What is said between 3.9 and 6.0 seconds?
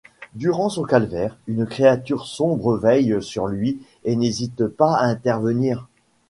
et n’hésite pas à intervenir.